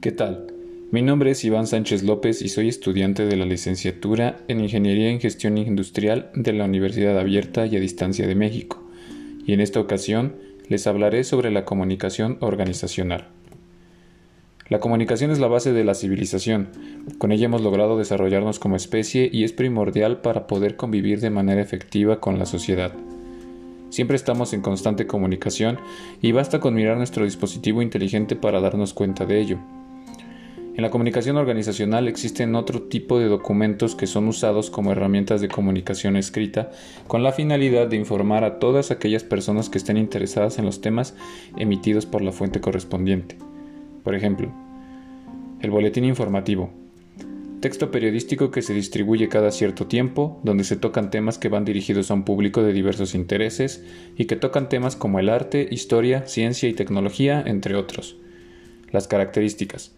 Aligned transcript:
¿Qué 0.00 0.12
tal? 0.12 0.46
Mi 0.92 1.02
nombre 1.02 1.32
es 1.32 1.44
Iván 1.44 1.66
Sánchez 1.66 2.04
López 2.04 2.40
y 2.42 2.48
soy 2.50 2.68
estudiante 2.68 3.26
de 3.26 3.34
la 3.34 3.44
licenciatura 3.44 4.36
en 4.46 4.60
Ingeniería 4.60 5.10
en 5.10 5.18
Gestión 5.18 5.58
Industrial 5.58 6.30
de 6.34 6.52
la 6.52 6.66
Universidad 6.66 7.18
Abierta 7.18 7.66
y 7.66 7.76
a 7.76 7.80
Distancia 7.80 8.28
de 8.28 8.36
México, 8.36 8.80
y 9.44 9.54
en 9.54 9.60
esta 9.60 9.80
ocasión 9.80 10.36
les 10.68 10.86
hablaré 10.86 11.24
sobre 11.24 11.50
la 11.50 11.64
comunicación 11.64 12.38
organizacional. 12.38 13.26
La 14.68 14.78
comunicación 14.78 15.32
es 15.32 15.40
la 15.40 15.48
base 15.48 15.72
de 15.72 15.82
la 15.82 15.94
civilización, 15.94 16.68
con 17.18 17.32
ella 17.32 17.46
hemos 17.46 17.62
logrado 17.62 17.98
desarrollarnos 17.98 18.60
como 18.60 18.76
especie 18.76 19.28
y 19.32 19.42
es 19.42 19.52
primordial 19.52 20.20
para 20.20 20.46
poder 20.46 20.76
convivir 20.76 21.18
de 21.18 21.30
manera 21.30 21.60
efectiva 21.60 22.20
con 22.20 22.38
la 22.38 22.46
sociedad. 22.46 22.92
Siempre 23.90 24.14
estamos 24.14 24.52
en 24.52 24.60
constante 24.60 25.08
comunicación 25.08 25.80
y 26.22 26.30
basta 26.30 26.60
con 26.60 26.74
mirar 26.74 26.98
nuestro 26.98 27.24
dispositivo 27.24 27.82
inteligente 27.82 28.36
para 28.36 28.60
darnos 28.60 28.94
cuenta 28.94 29.26
de 29.26 29.40
ello. 29.40 29.58
En 30.78 30.82
la 30.82 30.90
comunicación 30.90 31.36
organizacional 31.36 32.06
existen 32.06 32.54
otro 32.54 32.82
tipo 32.82 33.18
de 33.18 33.26
documentos 33.26 33.96
que 33.96 34.06
son 34.06 34.28
usados 34.28 34.70
como 34.70 34.92
herramientas 34.92 35.40
de 35.40 35.48
comunicación 35.48 36.14
escrita 36.14 36.70
con 37.08 37.24
la 37.24 37.32
finalidad 37.32 37.88
de 37.88 37.96
informar 37.96 38.44
a 38.44 38.60
todas 38.60 38.92
aquellas 38.92 39.24
personas 39.24 39.68
que 39.70 39.78
estén 39.78 39.96
interesadas 39.96 40.56
en 40.60 40.64
los 40.64 40.80
temas 40.80 41.16
emitidos 41.56 42.06
por 42.06 42.22
la 42.22 42.30
fuente 42.30 42.60
correspondiente. 42.60 43.36
Por 44.04 44.14
ejemplo, 44.14 44.52
el 45.62 45.72
boletín 45.72 46.04
informativo, 46.04 46.70
texto 47.60 47.90
periodístico 47.90 48.52
que 48.52 48.62
se 48.62 48.72
distribuye 48.72 49.28
cada 49.28 49.50
cierto 49.50 49.88
tiempo, 49.88 50.38
donde 50.44 50.62
se 50.62 50.76
tocan 50.76 51.10
temas 51.10 51.38
que 51.38 51.48
van 51.48 51.64
dirigidos 51.64 52.12
a 52.12 52.14
un 52.14 52.22
público 52.22 52.62
de 52.62 52.72
diversos 52.72 53.16
intereses 53.16 53.84
y 54.16 54.26
que 54.26 54.36
tocan 54.36 54.68
temas 54.68 54.94
como 54.94 55.18
el 55.18 55.28
arte, 55.28 55.66
historia, 55.72 56.24
ciencia 56.28 56.68
y 56.68 56.72
tecnología, 56.72 57.42
entre 57.44 57.74
otros. 57.74 58.16
Las 58.92 59.08
características. 59.08 59.97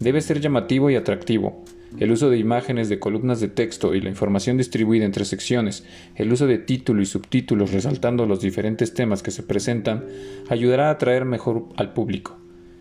Debe 0.00 0.20
ser 0.20 0.40
llamativo 0.40 0.90
y 0.90 0.96
atractivo. 0.96 1.64
El 1.98 2.10
uso 2.10 2.28
de 2.28 2.38
imágenes 2.38 2.88
de 2.88 2.98
columnas 2.98 3.40
de 3.40 3.46
texto 3.46 3.94
y 3.94 4.00
la 4.00 4.10
información 4.10 4.56
distribuida 4.56 5.04
entre 5.04 5.24
secciones, 5.24 5.84
el 6.16 6.32
uso 6.32 6.48
de 6.48 6.58
título 6.58 7.00
y 7.00 7.06
subtítulos 7.06 7.72
resaltando 7.72 8.26
los 8.26 8.40
diferentes 8.40 8.94
temas 8.94 9.22
que 9.22 9.30
se 9.30 9.44
presentan, 9.44 10.04
ayudará 10.48 10.88
a 10.88 10.92
atraer 10.92 11.24
mejor 11.24 11.66
al 11.76 11.92
público. 11.92 12.36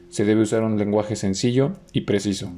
Se 0.10 0.26
debe 0.26 0.42
usar 0.42 0.64
un 0.64 0.80
lenguaje 0.80 1.16
sencillo 1.16 1.74
y 1.92 2.02
preciso. 2.02 2.52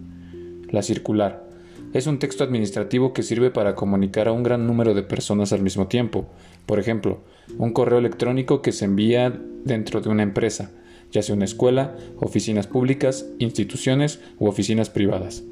La 0.70 0.82
circular. 0.82 1.46
Es 1.94 2.08
un 2.08 2.20
texto 2.20 2.46
administrativo 2.46 3.12
que 3.12 3.24
sirve 3.24 3.52
para 3.52 3.76
comunicar 3.76 4.30
a 4.30 4.32
un 4.32 4.44
gran 4.44 4.66
número 4.66 4.94
de 4.94 5.04
personas 5.04 5.52
al 5.52 5.62
mismo 5.62 5.88
tiempo. 5.88 6.30
Por 6.66 6.80
ejemplo, 6.80 7.22
un 7.58 7.74
correo 7.74 8.00
electrónico 8.00 8.62
que 8.62 8.72
se 8.72 8.86
envía 8.86 9.38
dentro 9.66 10.00
de 10.00 10.10
una 10.10 10.24
empresa 10.24 10.72
ya 11.12 11.22
sea 11.22 11.36
una 11.36 11.46
escuela, 11.46 11.96
oficinas 12.18 12.68
públicas, 12.68 13.26
instituciones 13.40 14.20
u 14.40 14.48
oficinas 14.48 14.90
privadas. 14.90 15.44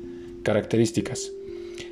Características. 0.43 1.31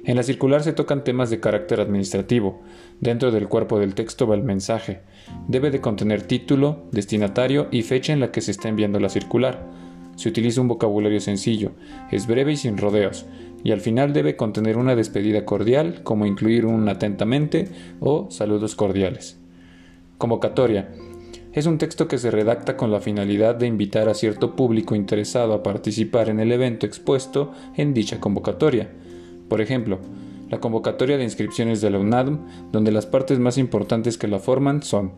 En 0.03 0.15
la 0.15 0.23
circular 0.23 0.63
se 0.63 0.73
tocan 0.73 1.03
temas 1.03 1.29
de 1.29 1.39
carácter 1.39 1.79
administrativo. 1.79 2.61
Dentro 2.99 3.31
del 3.31 3.47
cuerpo 3.47 3.79
del 3.79 3.95
texto 3.95 4.27
va 4.27 4.35
el 4.35 4.43
mensaje. 4.43 5.01
Debe 5.47 5.71
de 5.71 5.81
contener 5.81 6.23
título, 6.23 6.83
destinatario 6.91 7.67
y 7.71 7.83
fecha 7.83 8.13
en 8.13 8.19
la 8.19 8.31
que 8.31 8.41
se 8.41 8.51
está 8.51 8.69
enviando 8.69 8.99
la 8.99 9.09
circular. 9.09 9.67
Se 10.15 10.29
utiliza 10.29 10.61
un 10.61 10.67
vocabulario 10.67 11.19
sencillo, 11.19 11.71
es 12.11 12.27
breve 12.27 12.53
y 12.53 12.57
sin 12.57 12.77
rodeos, 12.77 13.25
y 13.63 13.71
al 13.71 13.79
final 13.79 14.13
debe 14.13 14.35
contener 14.35 14.77
una 14.77 14.95
despedida 14.95 15.45
cordial, 15.45 16.03
como 16.03 16.25
incluir 16.25 16.65
un 16.65 16.87
atentamente 16.89 17.69
o 17.99 18.29
saludos 18.29 18.75
cordiales. 18.75 19.39
Convocatoria. 20.17 20.89
Es 21.53 21.65
un 21.65 21.77
texto 21.77 22.07
que 22.07 22.17
se 22.17 22.31
redacta 22.31 22.77
con 22.77 22.91
la 22.91 23.01
finalidad 23.01 23.55
de 23.55 23.67
invitar 23.67 24.07
a 24.07 24.13
cierto 24.13 24.55
público 24.55 24.95
interesado 24.95 25.53
a 25.53 25.63
participar 25.63 26.29
en 26.29 26.39
el 26.39 26.49
evento 26.53 26.85
expuesto 26.85 27.51
en 27.75 27.93
dicha 27.93 28.21
convocatoria. 28.21 28.89
Por 29.49 29.59
ejemplo, 29.59 29.99
la 30.49 30.61
convocatoria 30.61 31.17
de 31.17 31.25
inscripciones 31.25 31.81
de 31.81 31.89
la 31.89 31.99
UNADM, 31.99 32.71
donde 32.71 32.93
las 32.93 33.05
partes 33.05 33.37
más 33.39 33.57
importantes 33.57 34.17
que 34.17 34.29
la 34.29 34.39
forman 34.39 34.81
son 34.81 35.11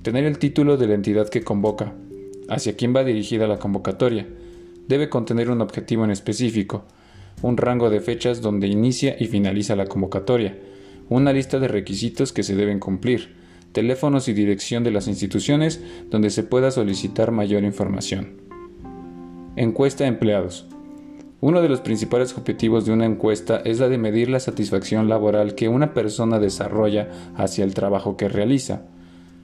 tener 0.00 0.24
el 0.24 0.38
título 0.38 0.78
de 0.78 0.86
la 0.86 0.94
entidad 0.94 1.28
que 1.28 1.42
convoca, 1.42 1.92
hacia 2.48 2.74
quién 2.74 2.96
va 2.96 3.04
dirigida 3.04 3.46
la 3.46 3.58
convocatoria, 3.58 4.26
debe 4.88 5.10
contener 5.10 5.50
un 5.50 5.60
objetivo 5.60 6.04
en 6.06 6.12
específico, 6.12 6.84
un 7.42 7.58
rango 7.58 7.90
de 7.90 8.00
fechas 8.00 8.40
donde 8.40 8.68
inicia 8.68 9.16
y 9.18 9.26
finaliza 9.26 9.76
la 9.76 9.84
convocatoria, 9.86 10.58
una 11.10 11.34
lista 11.34 11.58
de 11.58 11.68
requisitos 11.68 12.32
que 12.32 12.42
se 12.42 12.56
deben 12.56 12.80
cumplir, 12.80 13.41
teléfonos 13.72 14.28
y 14.28 14.32
dirección 14.32 14.84
de 14.84 14.90
las 14.90 15.08
instituciones 15.08 15.82
donde 16.10 16.30
se 16.30 16.42
pueda 16.42 16.70
solicitar 16.70 17.32
mayor 17.32 17.64
información. 17.64 18.42
Encuesta 19.56 20.04
a 20.04 20.08
empleados. 20.08 20.66
Uno 21.40 21.60
de 21.60 21.68
los 21.68 21.80
principales 21.80 22.38
objetivos 22.38 22.86
de 22.86 22.92
una 22.92 23.04
encuesta 23.04 23.60
es 23.64 23.80
la 23.80 23.88
de 23.88 23.98
medir 23.98 24.30
la 24.30 24.38
satisfacción 24.38 25.08
laboral 25.08 25.56
que 25.56 25.68
una 25.68 25.92
persona 25.92 26.38
desarrolla 26.38 27.08
hacia 27.34 27.64
el 27.64 27.74
trabajo 27.74 28.16
que 28.16 28.28
realiza. 28.28 28.86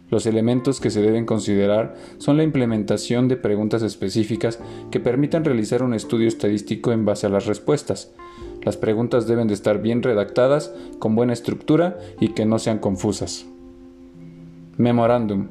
Los 0.09 0.25
elementos 0.25 0.81
que 0.81 0.91
se 0.91 1.03
deben 1.03 1.27
considerar 1.27 1.97
son 2.19 2.37
la 2.37 2.45
implementación 2.45 3.29
de 3.29 3.37
preguntas 3.37 3.83
específicas 3.83 4.61
que 4.91 5.01
permitan 5.01 5.45
realizar 5.45 5.83
un 5.83 5.93
estudio 5.93 6.29
estadístico 6.29 6.93
en 6.93 7.05
base 7.05 7.27
a 7.27 7.31
las 7.31 7.47
respuestas. 7.47 8.15
Las 8.63 8.77
preguntas 8.77 9.27
deben 9.27 9.49
de 9.49 9.55
estar 9.55 9.83
bien 9.83 10.03
redactadas, 10.03 10.73
con 10.99 11.15
buena 11.15 11.33
estructura 11.33 11.99
y 12.21 12.29
que 12.29 12.47
no 12.47 12.59
sean 12.59 12.79
confusas. 12.79 13.47
Memorándum. 14.79 15.49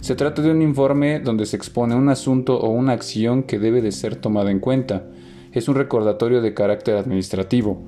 Se 0.00 0.16
trata 0.16 0.42
de 0.42 0.50
un 0.50 0.60
informe 0.60 1.20
donde 1.20 1.46
se 1.46 1.56
expone 1.56 1.94
un 1.94 2.08
asunto 2.08 2.58
o 2.58 2.70
una 2.70 2.92
acción 2.92 3.44
que 3.44 3.60
debe 3.60 3.80
de 3.80 3.92
ser 3.92 4.16
tomada 4.16 4.50
en 4.50 4.58
cuenta. 4.58 5.04
Es 5.52 5.68
un 5.68 5.76
recordatorio 5.76 6.42
de 6.42 6.54
carácter 6.54 6.96
administrativo. 6.96 7.80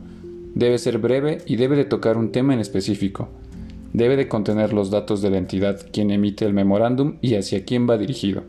Debe 0.54 0.78
ser 0.78 0.98
breve 0.98 1.38
y 1.44 1.56
debe 1.56 1.74
de 1.74 1.86
tocar 1.86 2.16
un 2.16 2.30
tema 2.30 2.54
en 2.54 2.60
específico. 2.60 3.28
Debe 3.94 4.16
de 4.16 4.28
contener 4.28 4.72
los 4.72 4.92
datos 4.92 5.22
de 5.22 5.30
la 5.30 5.38
entidad 5.38 5.84
quien 5.92 6.12
emite 6.12 6.44
el 6.44 6.54
memorándum 6.54 7.16
y 7.20 7.34
hacia 7.34 7.64
quién 7.64 7.90
va 7.90 7.98
dirigido. 7.98 8.44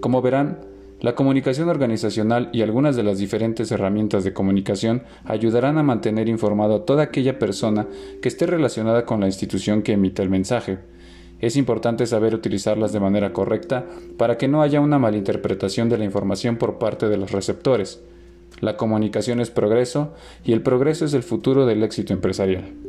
Como 0.00 0.20
verán, 0.20 0.58
la 1.00 1.14
comunicación 1.14 1.70
organizacional 1.70 2.50
y 2.52 2.60
algunas 2.60 2.96
de 2.96 3.04
las 3.04 3.16
diferentes 3.16 3.72
herramientas 3.72 4.24
de 4.24 4.34
comunicación 4.34 5.04
ayudarán 5.24 5.78
a 5.78 5.82
mantener 5.82 6.28
informado 6.28 6.74
a 6.74 6.84
toda 6.84 7.04
aquella 7.04 7.38
persona 7.38 7.86
que 8.20 8.28
esté 8.28 8.46
relacionada 8.46 9.06
con 9.06 9.20
la 9.20 9.26
institución 9.26 9.80
que 9.80 9.92
emite 9.92 10.22
el 10.22 10.28
mensaje. 10.28 10.97
Es 11.40 11.56
importante 11.56 12.06
saber 12.06 12.34
utilizarlas 12.34 12.92
de 12.92 13.00
manera 13.00 13.32
correcta 13.32 13.86
para 14.16 14.36
que 14.38 14.48
no 14.48 14.62
haya 14.62 14.80
una 14.80 14.98
malinterpretación 14.98 15.88
de 15.88 15.98
la 15.98 16.04
información 16.04 16.56
por 16.56 16.78
parte 16.78 17.08
de 17.08 17.16
los 17.16 17.30
receptores. 17.30 18.02
La 18.60 18.76
comunicación 18.76 19.40
es 19.40 19.50
progreso 19.50 20.14
y 20.44 20.52
el 20.52 20.62
progreso 20.62 21.04
es 21.04 21.14
el 21.14 21.22
futuro 21.22 21.64
del 21.64 21.82
éxito 21.84 22.12
empresarial. 22.12 22.87